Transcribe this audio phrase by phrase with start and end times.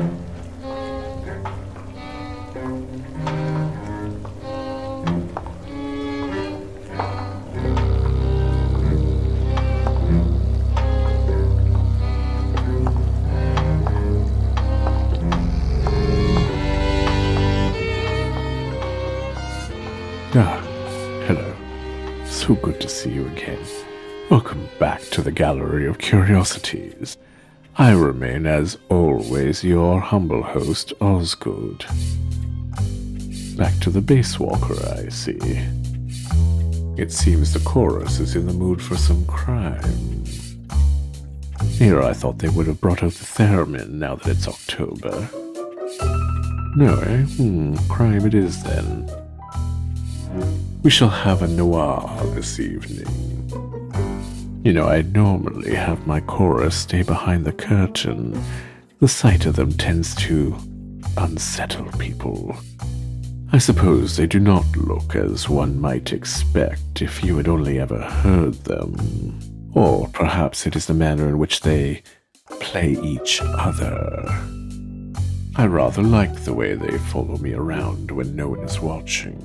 [0.00, 0.04] Ah,
[21.26, 21.56] hello.
[22.24, 23.58] So good to see you again.
[24.30, 27.16] Welcome back to the Gallery of Curiosities.
[27.80, 31.84] I remain, as always, your humble host, Osgood.
[33.56, 35.38] Back to the bass walker, I see.
[37.00, 40.24] It seems the chorus is in the mood for some crime.
[41.70, 45.28] Here I thought they would have brought out the theremin now that it's October.
[46.74, 47.22] No, eh?
[47.36, 49.08] Hmm, crime it is then.
[50.82, 53.06] We shall have a noir this evening.
[54.68, 58.38] You know, I normally have my chorus stay behind the curtain.
[59.00, 60.54] The sight of them tends to
[61.16, 62.54] unsettle people.
[63.50, 67.98] I suppose they do not look as one might expect if you had only ever
[67.98, 69.70] heard them.
[69.72, 72.02] Or perhaps it is the manner in which they
[72.60, 74.22] play each other.
[75.56, 79.42] I rather like the way they follow me around when no one is watching.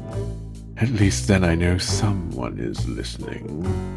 [0.76, 3.94] At least then I know someone is listening.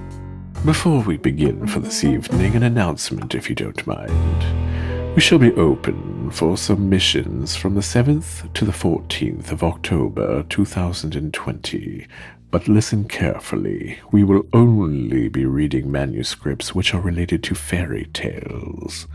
[0.67, 5.14] Before we begin for this evening, an announcement if you don't mind.
[5.14, 12.08] We shall be open for submissions from the 7th to the 14th of October 2020.
[12.50, 14.00] But listen carefully.
[14.11, 19.06] We will only be reading manuscripts which are related to fairy tales.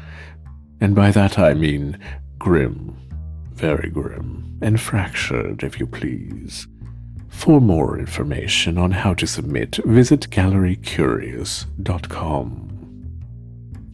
[0.79, 1.99] And by that I mean
[2.39, 2.95] grim,
[3.51, 6.65] very grim, and fractured, if you please.
[7.31, 12.67] For more information on how to submit, visit gallerycurious.com.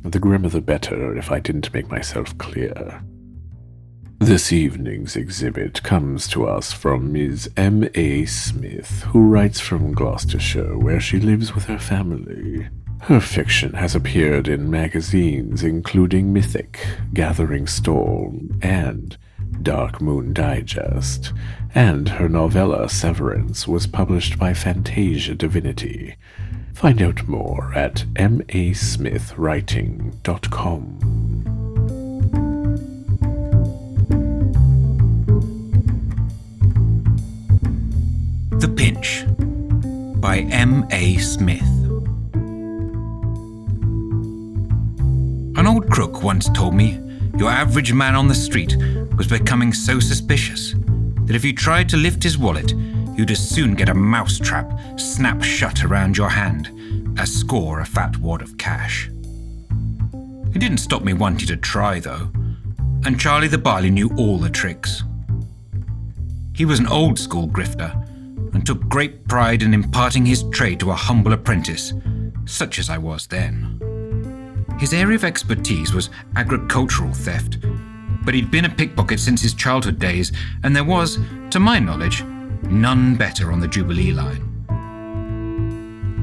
[0.04, 3.02] The grimmer the better if I didn't make myself clear.
[4.20, 7.52] This evening's exhibit comes to us from Ms.
[7.56, 7.88] M.
[7.94, 8.26] A.
[8.26, 12.68] Smith, who writes from Gloucestershire, where she lives with her family.
[13.02, 19.18] Her fiction has appeared in magazines including Mythic, Gathering Storm, and
[19.62, 21.32] Dark Moon Digest,
[21.76, 26.16] and her novella Severance was published by Fantasia Divinity.
[26.74, 31.00] Find out more at masmithwriting.com.
[38.60, 39.26] The Pinch
[40.22, 40.88] by M.
[40.92, 41.18] A.
[41.18, 41.62] Smith.
[45.58, 47.00] An old crook once told me
[47.38, 48.76] your average man on the street
[49.18, 50.76] was becoming so suspicious
[51.26, 52.72] that if you tried to lift his wallet,
[53.16, 56.72] you'd as soon get a mousetrap snap shut around your hand
[57.20, 59.10] as score a fat wad of cash.
[60.54, 62.30] It didn't stop me wanting to try, though,
[63.06, 65.04] and Charlie the Barley knew all the tricks.
[66.54, 67.94] He was an old school grifter
[68.54, 71.94] and took great pride in imparting his trade to a humble apprentice,
[72.46, 73.82] such as I was then.
[74.80, 77.58] His area of expertise was agricultural theft,
[78.28, 80.34] but he'd been a pickpocket since his childhood days,
[80.64, 81.18] and there was,
[81.50, 82.26] to my knowledge,
[82.64, 84.44] none better on the Jubilee line.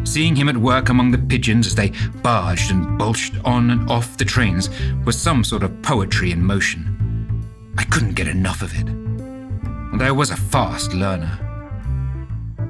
[0.05, 1.93] Seeing him at work among the pigeons as they
[2.23, 4.69] barged and bulged on and off the trains
[5.07, 7.43] was some sort of poetry in motion.
[7.79, 8.87] I couldn't get enough of it.
[8.87, 11.39] And I was a fast learner.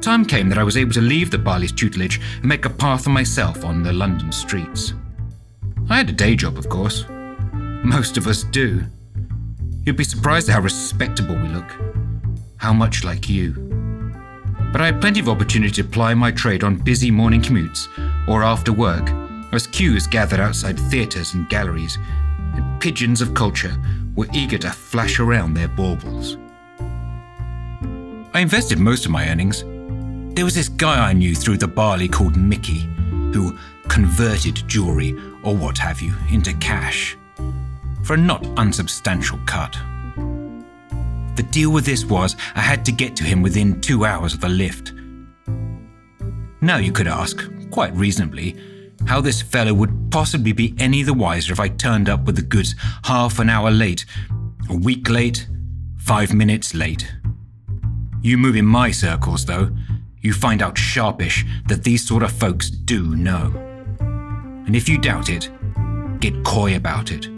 [0.01, 3.03] Time came that I was able to leave the Barley's tutelage and make a path
[3.03, 4.95] for myself on the London streets.
[5.91, 7.05] I had a day job, of course.
[7.83, 8.85] Most of us do.
[9.87, 11.71] You'd be surprised at how respectable we look.
[12.57, 13.53] How much like you.
[14.73, 17.89] But I had plenty of opportunity to ply my trade on busy morning commutes
[18.27, 19.11] or after work,
[19.53, 21.99] as queues gathered outside theatres and galleries,
[22.55, 23.77] and pigeons of culture
[24.17, 26.39] were eager to flash around their baubles.
[28.33, 29.65] I invested most of my earnings.
[30.35, 32.89] There was this guy I knew through the barley called Mickey,
[33.35, 33.59] who
[33.89, 37.19] converted jewelry or what have you into cash
[38.05, 39.77] for a not unsubstantial cut.
[41.37, 44.41] The deal with this was I had to get to him within two hours of
[44.41, 44.93] the lift.
[46.61, 48.57] Now you could ask, quite reasonably,
[49.07, 52.43] how this fellow would possibly be any the wiser if I turned up with the
[52.43, 52.75] goods
[53.05, 54.07] half an hour late,
[54.71, 55.49] a week late,
[55.99, 57.13] five minutes late.
[58.23, 59.71] You move in my circles, though,
[60.21, 63.53] you find out sharpish that these sort of folks do know.
[64.67, 65.51] And if you doubt it,
[66.21, 67.29] get coy about it.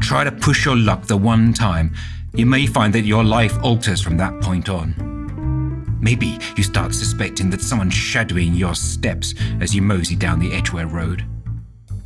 [0.00, 1.94] Try to push your luck the one time.
[2.34, 5.98] You may find that your life alters from that point on.
[6.00, 10.86] Maybe you start suspecting that someone's shadowing your steps as you mosey down the Edgware
[10.86, 11.24] Road.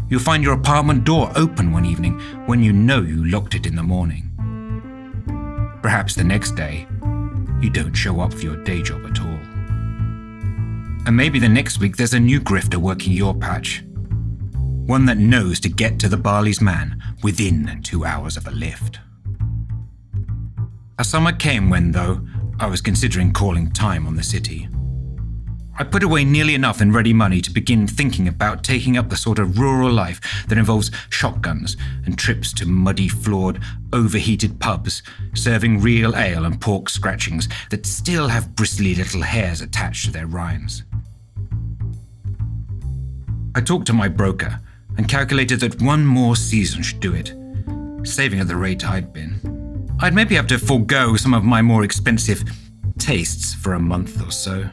[0.08, 3.76] You'll find your apartment door open one evening when you know you locked it in
[3.76, 4.30] the morning.
[5.82, 6.86] Perhaps the next day,
[7.60, 9.38] you don't show up for your day job at all.
[11.06, 13.84] And maybe the next week there's a new grifter working your patch.
[14.86, 19.00] One that knows to get to the Barley's man within two hours of a lift.
[20.98, 22.20] A summer came when, though,
[22.60, 24.68] I was considering calling time on the city.
[25.78, 29.16] I put away nearly enough in ready money to begin thinking about taking up the
[29.16, 33.58] sort of rural life that involves shotguns and trips to muddy floored,
[33.94, 35.02] overheated pubs,
[35.34, 40.26] serving real ale and pork scratchings that still have bristly little hairs attached to their
[40.26, 40.84] rinds.
[43.54, 44.60] I talked to my broker
[44.96, 47.34] and calculated that one more season should do it,
[48.06, 49.88] saving at the rate I'd been.
[50.00, 52.44] I'd maybe have to forego some of my more expensive
[52.98, 54.68] tastes for a month or so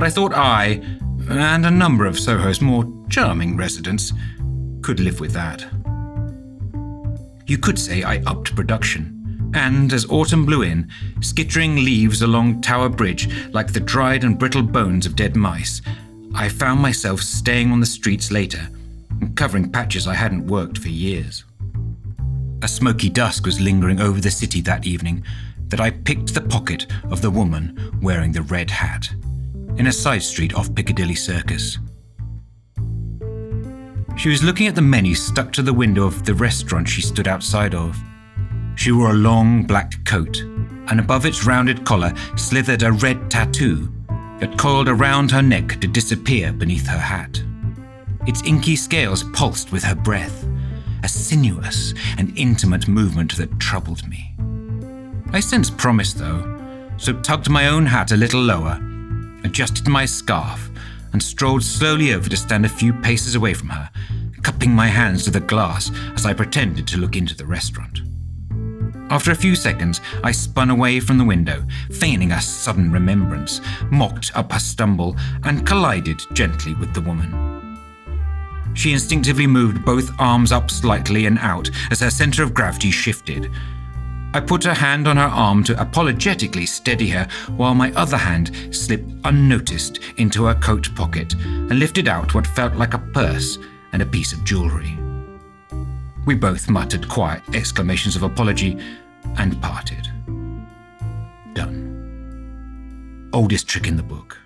[0.00, 0.80] but I thought I,
[1.28, 4.14] and a number of Soho's more charming residents,
[4.80, 5.66] could live with that.
[7.46, 12.88] You could say I upped production, and as autumn blew in, skittering leaves along Tower
[12.88, 15.82] Bridge like the dried and brittle bones of dead mice,
[16.34, 18.70] I found myself staying on the streets later
[19.34, 21.44] covering patches I hadn't worked for years.
[22.62, 25.24] A smoky dusk was lingering over the city that evening
[25.68, 29.10] that I picked the pocket of the woman wearing the red hat
[29.76, 31.78] in a side street off Piccadilly Circus.
[34.16, 37.26] She was looking at the menu stuck to the window of the restaurant she stood
[37.26, 37.98] outside of.
[38.74, 43.90] She wore a long black coat, and above its rounded collar slithered a red tattoo
[44.40, 47.42] that coiled around her neck to disappear beneath her hat.
[48.30, 50.46] Its inky scales pulsed with her breath,
[51.02, 54.32] a sinuous and intimate movement that troubled me.
[55.32, 58.80] I sensed promise, though, so tugged my own hat a little lower
[59.42, 60.70] adjusted my scarf,
[61.12, 63.90] and strolled slowly over to stand a few paces away from her,
[64.44, 68.02] cupping my hands to the glass as I pretended to look into the restaurant.
[69.10, 73.60] After a few seconds, I spun away from the window, feigning a sudden remembrance,
[73.90, 77.49] mocked up a stumble, and collided gently with the woman.
[78.74, 83.50] She instinctively moved both arms up slightly and out as her center of gravity shifted,
[84.32, 87.26] I put a hand on her arm to apologetically steady her,
[87.56, 92.74] while my other hand slipped unnoticed into her coat pocket and lifted out what felt
[92.74, 93.58] like a purse
[93.92, 94.96] and a piece of jewelry.
[96.26, 98.78] We both muttered quiet exclamations of apology
[99.36, 100.08] and parted.
[101.54, 103.28] Done.
[103.32, 104.38] Oldest trick in the book.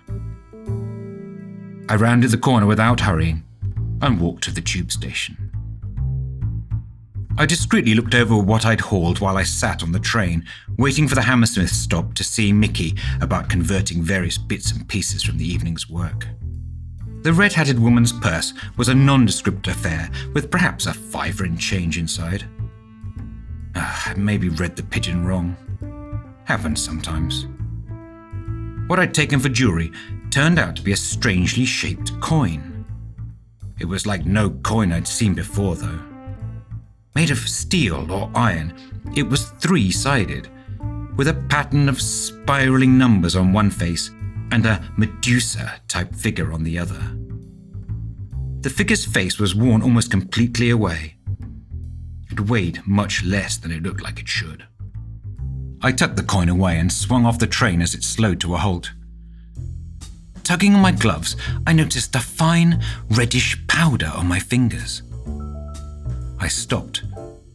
[1.89, 3.43] I rounded the corner without hurrying
[4.01, 5.51] and walked to the tube station.
[7.37, 10.45] I discreetly looked over what I'd hauled while I sat on the train,
[10.77, 15.37] waiting for the Hammersmith stop to see Mickey about converting various bits and pieces from
[15.37, 16.27] the evening's work.
[17.23, 21.97] The red hatted woman's purse was a nondescript affair, with perhaps a fiver and change
[21.97, 22.45] inside.
[23.75, 25.57] Uh, I maybe read the pigeon wrong.
[26.45, 27.47] Happens sometimes.
[28.87, 29.91] What I'd taken for jewelry
[30.29, 32.74] turned out to be a strangely shaped coin.
[33.79, 35.99] It was like no coin I'd seen before, though.
[37.15, 38.73] Made of steel or iron,
[39.15, 40.49] it was three sided,
[41.15, 44.11] with a pattern of spiraling numbers on one face
[44.51, 47.01] and a Medusa type figure on the other.
[48.61, 51.15] The figure's face was worn almost completely away.
[52.31, 54.65] It weighed much less than it looked like it should.
[55.81, 58.57] I tucked the coin away and swung off the train as it slowed to a
[58.57, 58.91] halt.
[60.45, 61.35] Tugging on my gloves,
[61.65, 65.01] I noticed a fine reddish powder on my fingers.
[66.39, 67.03] I stopped,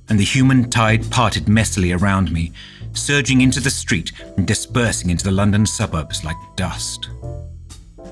[0.08, 2.50] and the human tide parted messily around me,
[2.92, 7.08] surging into the street and dispersing into the London suburbs like dust.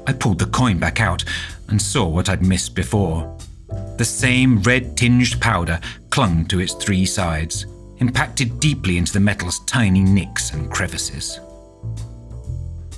[0.07, 1.25] I pulled the coin back out
[1.67, 3.37] and saw what I'd missed before.
[3.97, 5.81] The same red tinged powder
[6.11, 7.67] clung to its three sides,
[7.97, 11.41] impacted deeply into the metal's tiny nicks and crevices.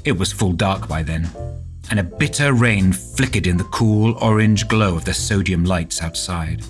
[0.04, 1.30] It was full dark by then,
[1.90, 6.62] and a bitter rain flickered in the cool orange glow of the sodium lights outside.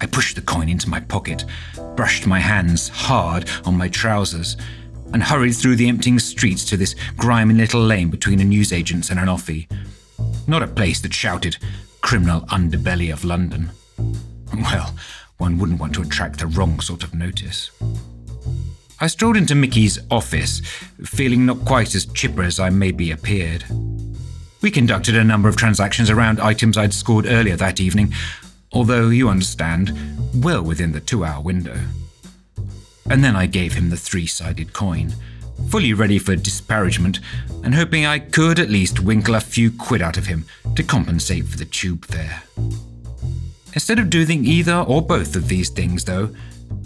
[0.00, 1.44] I pushed the coin into my pocket,
[1.96, 4.56] brushed my hands hard on my trousers,
[5.12, 9.18] and hurried through the emptying streets to this grimy little lane between a newsagent's and
[9.18, 9.68] an offie.
[10.46, 11.56] Not a place that shouted,
[12.00, 13.70] criminal underbelly of London.
[14.54, 14.94] Well,
[15.38, 17.70] one wouldn't want to attract the wrong sort of notice.
[19.00, 20.60] I strolled into Mickey's office,
[21.04, 23.64] feeling not quite as chipper as I maybe appeared.
[24.60, 28.12] We conducted a number of transactions around items I'd scored earlier that evening,
[28.72, 29.92] although you understand,
[30.34, 31.78] well within the two hour window.
[33.08, 35.14] And then I gave him the three sided coin,
[35.70, 37.20] fully ready for disparagement,
[37.62, 41.46] and hoping I could at least winkle a few quid out of him to compensate
[41.46, 42.42] for the tube fare.
[43.74, 46.34] Instead of doing either or both of these things, though,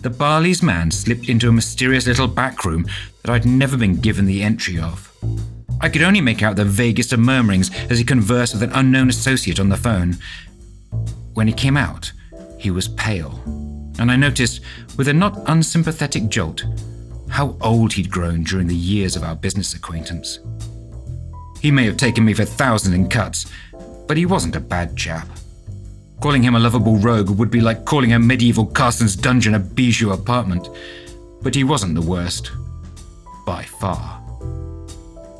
[0.02, 2.86] the Barley's man slipped into a mysterious little back room
[3.22, 5.10] that I'd never been given the entry of.
[5.80, 9.08] I could only make out the vaguest of murmurings as he conversed with an unknown
[9.08, 10.16] associate on the phone.
[11.34, 12.12] When he came out,
[12.58, 13.40] he was pale,
[13.98, 14.60] and I noticed,
[14.96, 16.64] with a not unsympathetic jolt,
[17.28, 20.38] how old he'd grown during the years of our business acquaintance.
[21.60, 23.46] He may have taken me for thousands in cuts,
[24.06, 25.28] but he wasn't a bad chap.
[26.20, 30.12] Calling him a lovable rogue would be like calling a medieval Carson's dungeon a bijou
[30.12, 30.68] apartment,
[31.40, 32.52] but he wasn't the worst.
[33.44, 34.21] By far.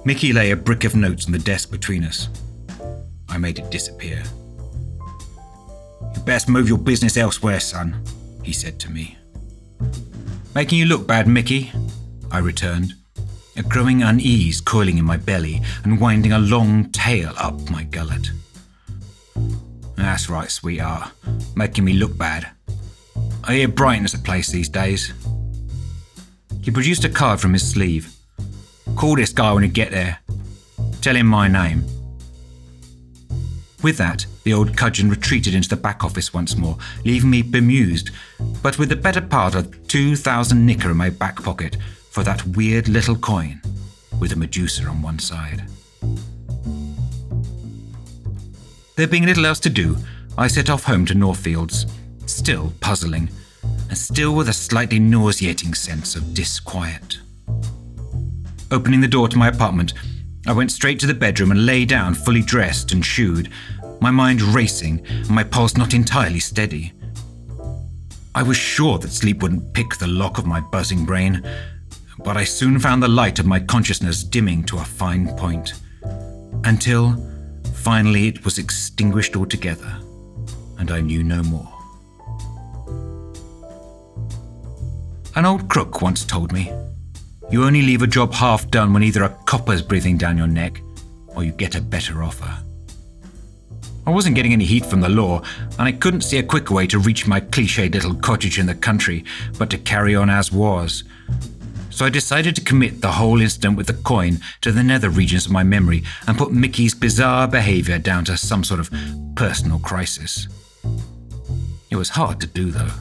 [0.05, 2.29] Mickey lay a brick of notes on the desk between us.
[3.29, 4.23] I made it disappear.
[5.01, 8.03] You best move your business elsewhere, son,
[8.43, 9.17] he said to me.
[10.55, 11.71] Making you look bad, Mickey,
[12.33, 12.95] I returned,
[13.57, 18.31] a growing unease coiling in my belly and winding a long tail up my gullet.
[19.95, 21.13] That's right, sweetheart,
[21.55, 22.51] making me look bad.
[23.45, 25.13] I hear Brighton's a place these days.
[26.61, 28.13] He produced a card from his sleeve.
[28.97, 30.19] Call this guy when you get there.
[31.01, 31.85] Tell him my name.
[33.83, 38.11] With that, the old cudgeon retreated into the back office once more, leaving me bemused,
[38.63, 41.77] but with the better part of 2,000 nicker in my back pocket
[42.11, 43.61] for that weird little coin
[44.21, 45.65] with a Medusa on one side.
[48.95, 49.97] There being little else to do,
[50.39, 51.87] I set off home to Northfields,
[52.27, 53.31] still puzzling,
[53.89, 57.19] and still with a slightly nauseating sense of disquiet.
[58.73, 59.93] Opening the door to my apartment,
[60.47, 63.51] I went straight to the bedroom and lay down fully dressed and shoed,
[64.01, 66.95] my mind racing and my pulse not entirely steady.
[68.35, 71.47] I was sure that sleep wouldn't pick the lock of my buzzing brain,
[72.25, 75.75] but I soon found the light of my consciousness dimming to a fine point.
[76.65, 77.15] Until,
[77.75, 79.99] finally, it was extinguished altogether,
[80.79, 81.69] and I knew no more.
[85.37, 86.73] An old crook once told me
[87.53, 90.81] you only leave a job half done when either a copper's breathing down your neck
[91.29, 92.51] or you get a better offer.
[94.07, 95.43] I wasn't getting any heat from the law,
[95.79, 98.75] and I couldn't see a quick way to reach my cliched little cottage in the
[98.75, 99.25] country
[99.59, 101.05] but to carry on as was.
[101.91, 105.45] So I decided to commit the whole incident with the coin to the nether regions
[105.45, 108.91] of my memory and put Mickey's bizarre behavior down to some sort of
[109.37, 110.49] personal crisis.
[111.91, 112.93] It was hard to do, though.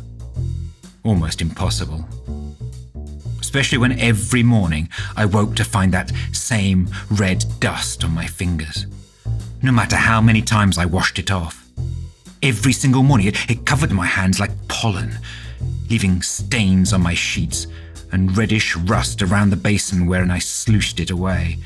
[1.05, 2.05] Almost impossible.
[3.51, 8.85] Especially when every morning I woke to find that same red dust on my fingers
[9.63, 11.67] no matter how many times I washed it off.
[12.41, 15.19] Every single morning, it, it covered my hands like pollen,
[15.89, 17.67] leaving stains on my sheets
[18.11, 21.59] and reddish rust around the basin wherein I sluiced it away,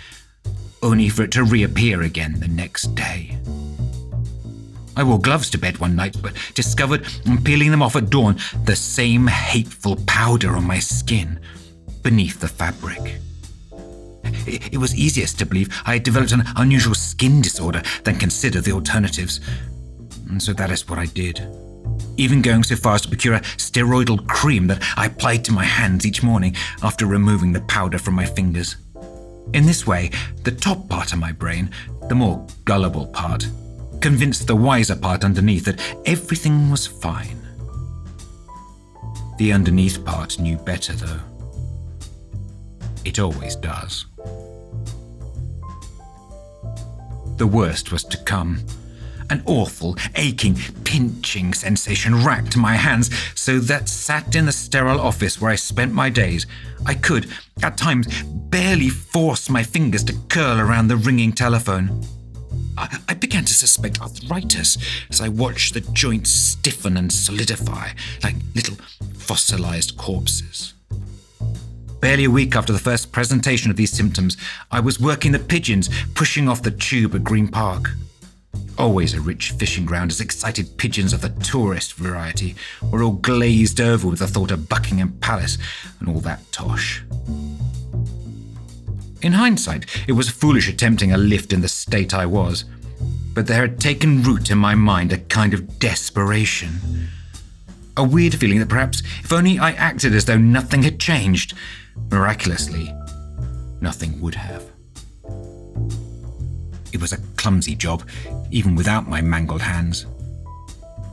[0.84, 3.38] only for it to reappear again the next day.
[4.98, 8.38] I wore gloves to bed one night, but discovered, on peeling them off at dawn,
[8.64, 11.40] the same hateful powder on my skin
[12.06, 13.18] beneath the fabric.
[14.46, 18.74] It was easiest to believe I had developed an unusual skin disorder than consider the
[18.74, 19.42] alternatives.
[20.30, 21.42] And so that is what I did.
[22.18, 25.64] Even going so far as to procure a steroidal cream that I applied to my
[25.64, 28.76] hands each morning after removing the powder from my fingers.
[29.56, 30.12] In this way,
[30.44, 31.72] the top part of my brain,
[32.08, 33.48] the more gullible part,
[34.00, 37.42] convinced the wiser part underneath that everything was fine.
[39.40, 41.35] The underneath part knew better, though.
[43.06, 44.08] It always does.
[47.38, 48.66] The worst was to come.
[49.30, 55.42] An awful, aching, pinching sensation racked my hands, so that sat in the sterile office
[55.42, 56.46] where I spent my days,
[56.86, 57.28] I could,
[57.64, 62.04] at times, barely force my fingers to curl around the ringing telephone.
[62.78, 64.78] I, I began to suspect arthritis
[65.10, 67.90] as I watched the joints stiffen and solidify
[68.24, 68.78] like little
[69.18, 70.75] fossilized corpses.
[72.06, 74.38] Barely a week after the first presentation of these symptoms,
[74.70, 77.94] I was working the pigeons, pushing off the tube at Green Park.
[78.78, 82.54] Always a rich fishing ground, as excited pigeons of the tourist variety
[82.92, 85.58] were all glazed over with the thought of Buckingham Palace
[86.00, 87.04] and all that tosh.
[89.24, 92.66] In hindsight, it was foolish attempting a lift in the state I was,
[93.34, 97.10] but there had taken root in my mind a kind of desperation.
[97.98, 101.56] A weird feeling that perhaps if only I acted as though nothing had changed,
[102.12, 102.94] Miraculously,
[103.82, 104.64] nothing would have.
[106.94, 108.08] It was a clumsy job,
[108.52, 110.06] even without my mangled hands.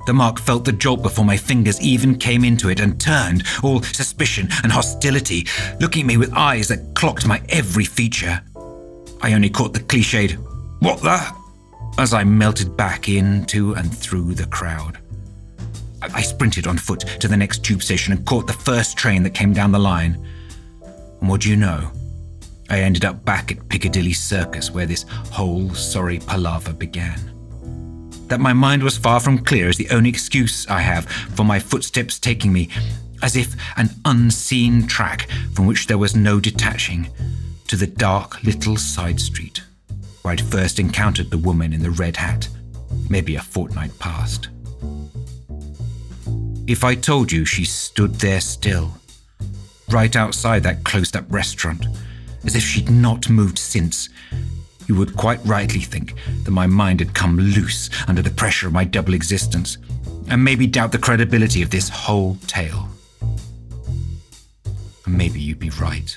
[0.06, 3.82] The mark felt the jolt before my fingers even came into it and turned, all
[3.82, 5.46] suspicion and hostility,
[5.80, 8.40] looking at me with eyes that clocked my every feature.
[9.20, 10.32] I only caught the cliched,
[10.80, 11.42] What the?
[11.98, 14.98] as I melted back into and through the crowd.
[16.00, 19.34] I sprinted on foot to the next tube station and caught the first train that
[19.34, 20.26] came down the line.
[21.22, 21.88] What do you know?
[22.68, 27.30] I ended up back at Piccadilly Circus where this whole sorry palaver began.
[28.26, 31.60] That my mind was far from clear is the only excuse I have for my
[31.60, 32.70] footsteps taking me,
[33.22, 37.08] as if an unseen track from which there was no detaching,
[37.68, 39.62] to the dark little side street
[40.22, 42.48] where I'd first encountered the woman in the red hat,
[43.08, 44.48] maybe a fortnight past.
[46.66, 48.92] If I told you she stood there still,
[49.92, 51.86] right outside that closed up restaurant,
[52.44, 54.08] as if she'd not moved since,
[54.88, 58.72] you would quite rightly think that my mind had come loose under the pressure of
[58.72, 59.78] my double existence,
[60.28, 62.88] and maybe doubt the credibility of this whole tale.
[65.06, 66.16] And maybe you'd be right.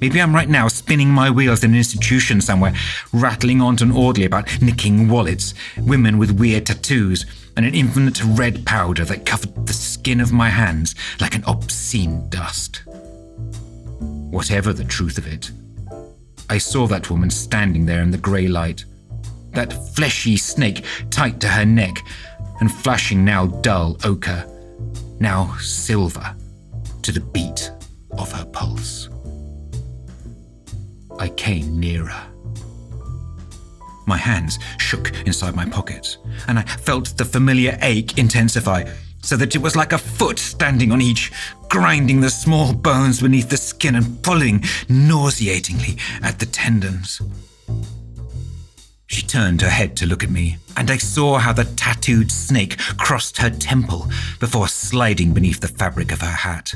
[0.00, 2.74] Maybe I'm right now spinning my wheels in an institution somewhere,
[3.12, 7.24] rattling on to an orderly about nicking wallets, women with weird tattoos,
[7.56, 12.28] and an infinite red powder that covered the skin of my hands like an obscene
[12.28, 12.82] dust.
[14.30, 15.50] Whatever the truth of it,
[16.50, 18.84] I saw that woman standing there in the grey light,
[19.52, 22.04] that fleshy snake tight to her neck
[22.60, 24.44] and flashing now dull ochre,
[25.20, 26.34] now silver,
[27.02, 27.70] to the beat
[28.18, 29.08] of her pulse.
[31.18, 32.33] I came nearer.
[34.06, 38.84] My hands shook inside my pockets, and I felt the familiar ache intensify,
[39.22, 41.32] so that it was like a foot standing on each,
[41.68, 47.22] grinding the small bones beneath the skin and pulling nauseatingly at the tendons.
[49.06, 52.78] She turned her head to look at me, and I saw how the tattooed snake
[52.98, 54.08] crossed her temple
[54.40, 56.74] before sliding beneath the fabric of her hat.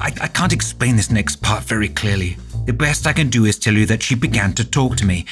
[0.00, 2.36] I, I can't explain this next part very clearly.
[2.66, 5.24] The best I can do is tell you that she began to talk to me,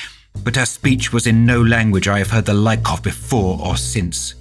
[0.45, 3.77] but her speech was in no language I have heard the like of before or
[3.77, 4.35] since.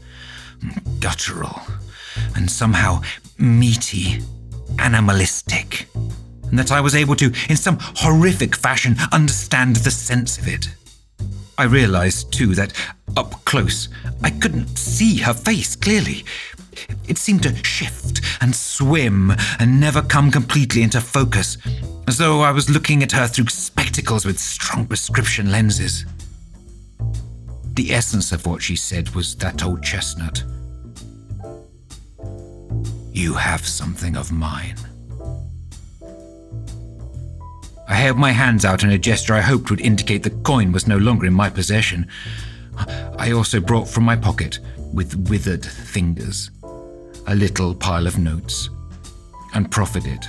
[1.00, 1.62] Guttural,
[2.36, 3.02] and somehow
[3.38, 4.22] meaty,
[4.80, 5.88] animalistic,
[6.50, 10.70] and that I was able to, in some horrific fashion, understand the sense of it.
[11.58, 12.74] I realized, too, that
[13.18, 13.88] up close
[14.24, 16.26] I couldn't see her face clearly.
[17.08, 21.58] It seemed to shift and swim and never come completely into focus,
[22.08, 26.06] as though I was looking at her through spectacles with strong prescription lenses.
[27.74, 30.44] The essence of what she said was that old chestnut.
[33.12, 34.76] You have something of mine.
[37.88, 40.88] I held my hands out in a gesture I hoped would indicate the coin was
[40.88, 42.08] no longer in my possession.
[43.18, 44.60] I also brought from my pocket,
[44.94, 46.50] with withered fingers,
[47.28, 48.70] a little pile of notes
[49.54, 50.28] and proffered it.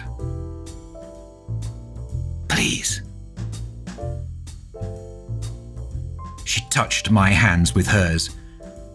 [2.49, 3.03] Please.
[6.45, 8.31] She touched my hands with hers,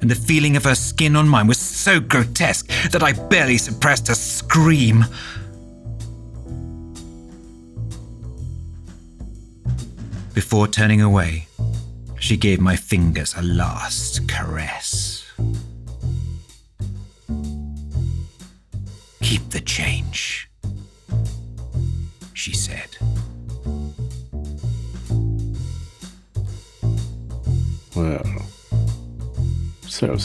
[0.01, 4.09] and the feeling of her skin on mine was so grotesque that I barely suppressed
[4.09, 5.05] a scream.
[10.33, 11.47] Before turning away,
[12.19, 14.90] she gave my fingers a last caress.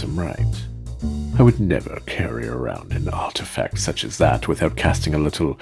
[0.05, 0.67] Right.
[1.39, 5.59] I would never carry around an artifact such as that without casting a little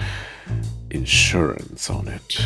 [0.89, 2.39] insurance on it.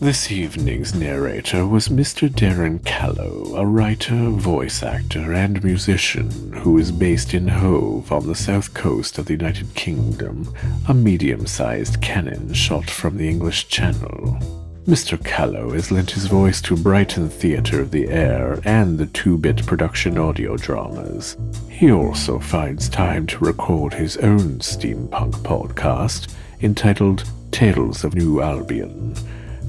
[0.00, 2.26] This evening's narrator was Mr.
[2.26, 8.34] Darren Callow, a writer, voice actor, and musician who is based in Hove on the
[8.34, 10.54] south coast of the United Kingdom,
[10.88, 14.69] a medium sized cannon shot from the English Channel.
[14.86, 15.22] Mr.
[15.22, 19.64] Callow has lent his voice to Brighton Theatre of the Air and the two bit
[19.66, 21.36] production audio dramas.
[21.68, 29.14] He also finds time to record his own steampunk podcast entitled Tales of New Albion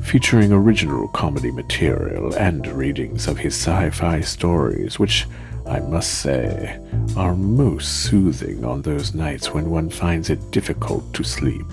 [0.02, 5.28] featuring original comedy material and readings of his sci fi stories, which
[5.68, 6.80] I must say
[7.16, 11.66] are most soothing on those nights when one finds it difficult to sleep.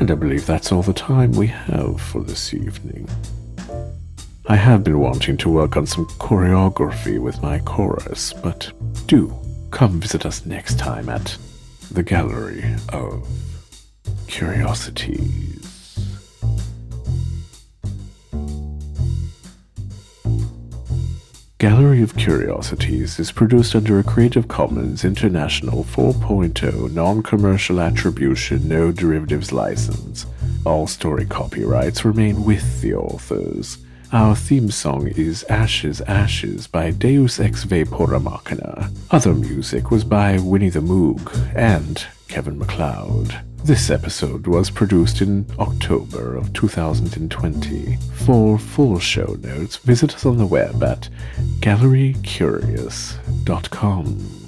[0.00, 3.08] And I believe that's all the time we have for this evening.
[4.46, 8.72] I have been wanting to work on some choreography with my chorus, but
[9.06, 9.34] do
[9.70, 11.36] come visit us next time at
[11.90, 13.26] the Gallery of
[14.26, 15.53] Curiosities.
[21.64, 29.50] Gallery of Curiosities is produced under a Creative Commons International 4.0 non-commercial attribution no derivatives
[29.50, 30.26] license.
[30.66, 33.78] All story copyrights remain with the authors.
[34.12, 38.90] Our theme song is Ashes, Ashes by Deus Ex Vapora Machina.
[39.10, 43.42] Other music was by Winnie the Moog and Kevin MacLeod.
[43.64, 47.96] This episode was produced in October of 2020.
[48.12, 51.08] For full show notes, visit us on the web at
[51.60, 54.43] gallerycurious.com.